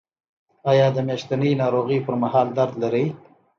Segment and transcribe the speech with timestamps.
[0.71, 3.05] ایا د میاشتنۍ ناروغۍ پر مهال درد لرئ؟